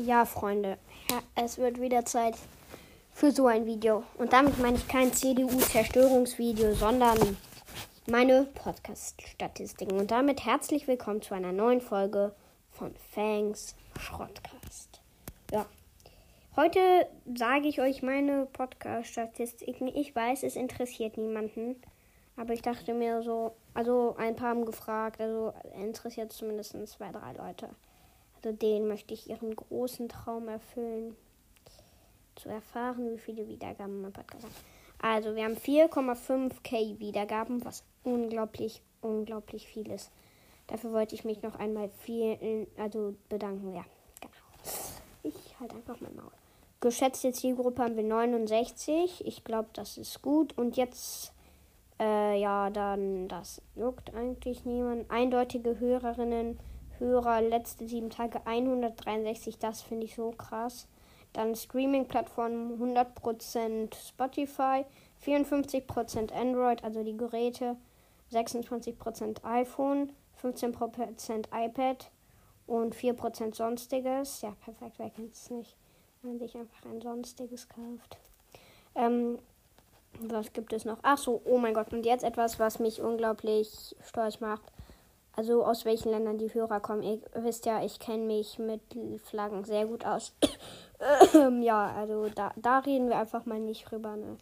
Ja, 0.00 0.24
Freunde, 0.26 0.78
ja, 1.10 1.18
es 1.34 1.58
wird 1.58 1.80
wieder 1.80 2.04
Zeit 2.04 2.36
für 3.12 3.32
so 3.32 3.48
ein 3.48 3.66
Video. 3.66 4.04
Und 4.16 4.32
damit 4.32 4.56
meine 4.60 4.76
ich 4.76 4.86
kein 4.86 5.12
CDU-Zerstörungsvideo, 5.12 6.72
sondern 6.74 7.36
meine 8.08 8.44
Podcast-Statistiken. 8.44 9.98
Und 9.98 10.12
damit 10.12 10.46
herzlich 10.46 10.86
willkommen 10.86 11.20
zu 11.20 11.34
einer 11.34 11.50
neuen 11.50 11.80
Folge 11.80 12.32
von 12.70 12.94
Fangs 13.12 13.74
Schrottcast. 13.98 15.00
Ja, 15.50 15.66
heute 16.54 16.78
sage 17.34 17.66
ich 17.66 17.80
euch 17.80 18.00
meine 18.00 18.46
Podcast-Statistiken. 18.52 19.88
Ich 19.88 20.14
weiß, 20.14 20.44
es 20.44 20.54
interessiert 20.54 21.16
niemanden. 21.16 21.74
Aber 22.36 22.52
ich 22.52 22.62
dachte 22.62 22.94
mir 22.94 23.24
so, 23.24 23.56
also 23.74 24.14
ein 24.16 24.36
paar 24.36 24.50
haben 24.50 24.64
gefragt, 24.64 25.20
also 25.20 25.52
interessiert 25.74 26.32
zumindest 26.32 26.76
zwei, 26.86 27.10
drei 27.10 27.32
Leute. 27.32 27.70
Also 28.38 28.56
den 28.56 28.86
möchte 28.86 29.14
ich 29.14 29.28
ihren 29.28 29.54
großen 29.54 30.08
Traum 30.08 30.48
erfüllen. 30.48 31.16
Zu 32.36 32.48
erfahren, 32.48 33.10
wie 33.12 33.18
viele 33.18 33.48
Wiedergaben 33.48 34.00
mein 34.00 34.12
Podcast 34.12 34.44
hat. 34.44 34.52
Also 35.00 35.34
wir 35.34 35.44
haben 35.44 35.56
4,5k 35.56 37.00
Wiedergaben, 37.00 37.64
was 37.64 37.84
unglaublich, 38.04 38.80
unglaublich 39.00 39.66
viel 39.66 39.90
ist. 39.90 40.10
Dafür 40.68 40.92
wollte 40.92 41.14
ich 41.14 41.24
mich 41.24 41.42
noch 41.42 41.56
einmal 41.56 41.90
vielen, 42.00 42.66
also 42.76 43.14
bedanken. 43.28 43.74
Ja, 43.74 43.84
genau. 44.20 44.34
Ich 45.22 45.58
halte 45.58 45.76
einfach 45.76 46.00
mein 46.00 46.14
Maul. 46.14 46.30
Geschätzte 46.80 47.32
Zielgruppe 47.32 47.82
haben 47.82 47.96
wir 47.96 48.04
69. 48.04 49.26
Ich 49.26 49.42
glaube, 49.42 49.68
das 49.72 49.98
ist 49.98 50.22
gut. 50.22 50.56
Und 50.56 50.76
jetzt, 50.76 51.32
äh, 51.98 52.40
ja, 52.40 52.70
dann, 52.70 53.26
das 53.26 53.62
juckt 53.74 54.14
eigentlich 54.14 54.64
niemand. 54.64 55.10
Eindeutige 55.10 55.80
Hörerinnen 55.80 56.58
Hörer 56.98 57.40
letzte 57.40 57.86
sieben 57.86 58.10
Tage 58.10 58.44
163, 58.46 59.58
das 59.58 59.82
finde 59.82 60.06
ich 60.06 60.14
so 60.14 60.30
krass. 60.32 60.88
Dann 61.32 61.54
Streaming-Plattformen 61.54 62.80
100% 62.80 63.94
Spotify, 63.94 64.84
54% 65.24 66.32
Android, 66.32 66.82
also 66.82 67.04
die 67.04 67.16
Geräte, 67.16 67.76
26% 68.32 69.44
iPhone, 69.44 70.12
15% 70.42 71.46
iPad 71.52 72.10
und 72.66 72.94
4% 72.94 73.54
Sonstiges. 73.54 74.40
Ja, 74.42 74.56
perfekt, 74.64 74.98
wer 74.98 75.10
kennt 75.10 75.34
es 75.34 75.50
nicht, 75.50 75.76
wenn 76.22 76.32
man 76.32 76.38
sich 76.38 76.56
einfach 76.56 76.84
ein 76.86 77.00
Sonstiges 77.00 77.68
kauft. 77.68 78.18
Ähm, 78.94 79.38
was 80.20 80.52
gibt 80.52 80.72
es 80.72 80.84
noch? 80.84 80.98
Ach 81.02 81.18
so, 81.18 81.42
oh 81.44 81.58
mein 81.58 81.74
Gott, 81.74 81.92
und 81.92 82.04
jetzt 82.04 82.24
etwas, 82.24 82.58
was 82.58 82.78
mich 82.78 83.00
unglaublich 83.00 83.94
stolz 84.02 84.40
macht 84.40 84.72
also 85.38 85.64
aus 85.64 85.84
welchen 85.84 86.10
Ländern 86.10 86.36
die 86.36 86.52
Hörer 86.52 86.80
kommen. 86.80 87.04
Ihr 87.04 87.20
wisst 87.32 87.64
ja, 87.64 87.80
ich 87.84 88.00
kenne 88.00 88.24
mich 88.24 88.58
mit 88.58 88.80
Flaggen 89.22 89.62
sehr 89.62 89.86
gut 89.86 90.04
aus. 90.04 90.34
ja, 91.60 91.94
also 91.96 92.28
da, 92.34 92.50
da 92.56 92.80
reden 92.80 93.08
wir 93.08 93.18
einfach 93.18 93.46
mal 93.46 93.60
nicht 93.60 93.88
drüber. 93.88 94.16
Ne? 94.16 94.36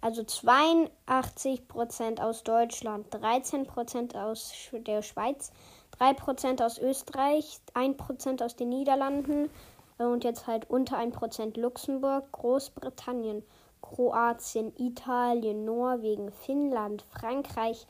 Also 0.00 0.22
82% 0.22 2.20
aus 2.22 2.44
Deutschland, 2.44 3.12
13% 3.12 4.16
aus 4.22 4.52
der 4.72 5.02
Schweiz, 5.02 5.50
3% 5.98 6.64
aus 6.64 6.78
Österreich, 6.78 7.58
1% 7.74 8.44
aus 8.44 8.54
den 8.54 8.68
Niederlanden 8.68 9.50
und 9.98 10.22
jetzt 10.22 10.46
halt 10.46 10.70
unter 10.70 10.96
1% 10.96 11.58
Luxemburg, 11.58 12.30
Großbritannien, 12.30 13.42
Kroatien, 13.82 14.72
Italien, 14.78 15.64
Norwegen, 15.64 16.30
Finnland, 16.30 17.02
Frankreich, 17.10 17.88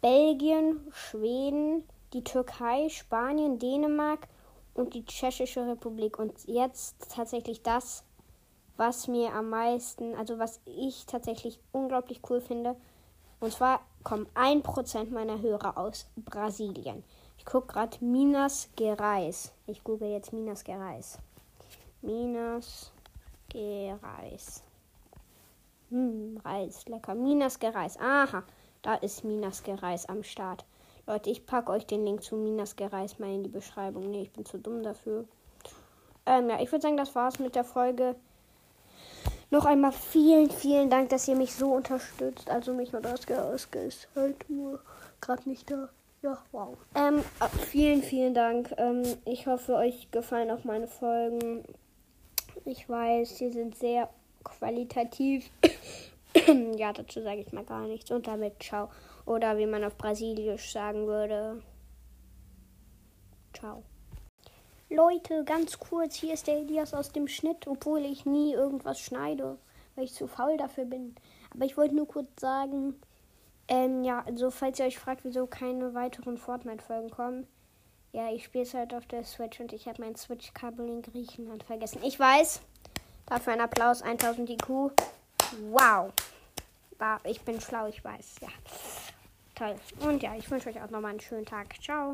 Belgien, 0.00 0.80
Schweden, 0.92 1.84
die 2.12 2.24
Türkei, 2.24 2.88
Spanien, 2.88 3.58
Dänemark 3.58 4.28
und 4.74 4.94
die 4.94 5.04
Tschechische 5.04 5.66
Republik. 5.66 6.18
Und 6.18 6.32
jetzt 6.46 7.12
tatsächlich 7.14 7.62
das, 7.62 8.04
was 8.76 9.08
mir 9.08 9.32
am 9.34 9.50
meisten, 9.50 10.14
also 10.14 10.38
was 10.38 10.60
ich 10.64 11.06
tatsächlich 11.06 11.60
unglaublich 11.72 12.22
cool 12.30 12.40
finde. 12.40 12.76
Und 13.40 13.52
zwar 13.52 13.80
kommen 14.02 14.26
1% 14.34 15.10
meiner 15.10 15.40
Hörer 15.40 15.76
aus 15.76 16.06
Brasilien. 16.16 17.04
Ich 17.38 17.44
gucke 17.44 17.72
gerade 17.74 18.02
Minas 18.04 18.68
Gerais. 18.76 19.52
Ich 19.66 19.82
google 19.82 20.08
jetzt 20.08 20.32
Minas 20.32 20.64
Gerais. 20.64 21.18
Minas 22.02 22.92
Gerais. 23.48 24.62
Hm, 25.90 26.38
Reis, 26.44 26.86
lecker. 26.86 27.14
Minas 27.14 27.58
Gerais. 27.58 27.98
Aha. 27.98 28.44
Da 28.82 28.94
ist 28.94 29.24
Minas 29.24 29.62
Gerais 29.62 30.06
am 30.06 30.22
Start. 30.22 30.64
Leute, 31.06 31.30
ich 31.30 31.44
packe 31.44 31.72
euch 31.72 31.86
den 31.86 32.04
Link 32.04 32.22
zu 32.22 32.36
Minas 32.36 32.76
Gerais 32.76 33.18
mal 33.18 33.34
in 33.34 33.42
die 33.42 33.50
Beschreibung. 33.50 34.10
Nee, 34.10 34.22
ich 34.22 34.32
bin 34.32 34.44
zu 34.44 34.58
dumm 34.58 34.82
dafür. 34.82 35.24
Ähm, 36.26 36.48
ja, 36.48 36.60
ich 36.60 36.70
würde 36.70 36.82
sagen, 36.82 36.96
das 36.96 37.14
war's 37.14 37.38
mit 37.38 37.54
der 37.54 37.64
Folge. 37.64 38.14
Noch 39.50 39.64
einmal 39.64 39.92
vielen, 39.92 40.48
vielen 40.48 40.88
Dank, 40.88 41.08
dass 41.08 41.26
ihr 41.26 41.34
mich 41.34 41.54
so 41.54 41.72
unterstützt. 41.72 42.48
Also 42.48 42.72
mich 42.72 42.94
und 42.94 43.04
Oskar. 43.04 43.52
Oskar 43.52 43.82
ist 43.82 44.08
halt 44.14 44.48
nur 44.48 44.80
gerade 45.20 45.48
nicht 45.48 45.70
da. 45.70 45.88
Ja, 46.22 46.38
wow. 46.52 46.76
Ähm, 46.94 47.18
äh, 47.40 47.48
vielen, 47.58 48.02
vielen 48.02 48.34
Dank. 48.34 48.72
Ähm, 48.76 49.02
ich 49.24 49.46
hoffe, 49.46 49.74
euch 49.74 50.10
gefallen 50.10 50.50
auch 50.50 50.64
meine 50.64 50.86
Folgen. 50.86 51.64
Ich 52.64 52.88
weiß, 52.88 53.38
sie 53.38 53.50
sind 53.50 53.76
sehr 53.76 54.08
qualitativ. 54.44 55.50
ja, 56.76 56.92
dazu 56.92 57.22
sage 57.22 57.40
ich 57.40 57.52
mal 57.52 57.64
gar 57.64 57.86
nichts. 57.86 58.10
Und 58.10 58.26
damit 58.26 58.62
ciao. 58.62 58.90
Oder 59.26 59.58
wie 59.58 59.66
man 59.66 59.84
auf 59.84 59.96
Brasilisch 59.96 60.72
sagen 60.72 61.06
würde. 61.06 61.62
Ciao. 63.52 63.82
Leute, 64.88 65.44
ganz 65.44 65.78
kurz, 65.78 66.16
hier 66.16 66.34
ist 66.34 66.48
der 66.48 66.56
Elias 66.56 66.94
aus 66.94 67.12
dem 67.12 67.28
Schnitt, 67.28 67.68
obwohl 67.68 68.04
ich 68.04 68.26
nie 68.26 68.54
irgendwas 68.54 68.98
schneide, 68.98 69.56
weil 69.94 70.04
ich 70.04 70.12
zu 70.12 70.26
faul 70.26 70.56
dafür 70.56 70.84
bin. 70.84 71.14
Aber 71.54 71.64
ich 71.64 71.76
wollte 71.76 71.94
nur 71.94 72.08
kurz 72.08 72.28
sagen, 72.40 72.94
ähm, 73.68 74.02
ja, 74.02 74.24
also 74.26 74.50
falls 74.50 74.80
ihr 74.80 74.86
euch 74.86 74.98
fragt, 74.98 75.24
wieso 75.24 75.46
keine 75.46 75.94
weiteren 75.94 76.38
Fortnite-Folgen 76.38 77.10
kommen, 77.10 77.46
ja, 78.12 78.32
ich 78.32 78.44
spiele 78.44 78.64
es 78.64 78.74
halt 78.74 78.92
auf 78.92 79.06
der 79.06 79.22
Switch 79.22 79.60
und 79.60 79.72
ich 79.72 79.86
habe 79.86 80.02
mein 80.02 80.16
Switch-Kabel 80.16 80.88
in 80.88 81.02
Griechenland 81.02 81.62
vergessen. 81.62 82.00
Ich 82.02 82.18
weiß, 82.18 82.60
dafür 83.26 83.52
ein 83.52 83.60
Applaus, 83.60 84.02
1000 84.02 84.50
IQ. 84.50 84.90
Wow. 85.70 86.12
Ich 87.24 87.40
bin 87.42 87.60
schlau, 87.60 87.86
ich 87.88 88.04
weiß. 88.04 88.36
Ja. 88.40 88.48
Toll. 89.54 89.74
Und 90.00 90.22
ja, 90.22 90.34
ich 90.36 90.50
wünsche 90.50 90.70
euch 90.70 90.80
auch 90.80 90.90
nochmal 90.90 91.12
einen 91.12 91.20
schönen 91.20 91.46
Tag. 91.46 91.66
Ciao. 91.82 92.08